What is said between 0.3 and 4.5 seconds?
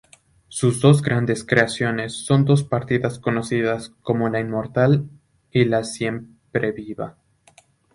Sus dos grandes creaciones son dos partidas conocidas como "La